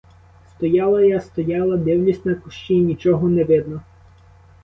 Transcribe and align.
Стояла 0.55 1.03
я, 1.05 1.19
стояла, 1.21 1.77
дивлюсь 1.77 2.25
на 2.25 2.35
кущі, 2.35 2.79
нічого 2.79 3.29
не 3.29 3.43
видно. 3.43 3.81